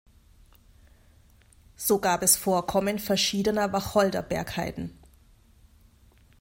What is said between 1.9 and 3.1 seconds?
gab es Vorkommen